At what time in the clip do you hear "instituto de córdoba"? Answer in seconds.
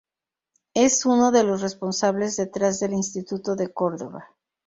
2.93-4.35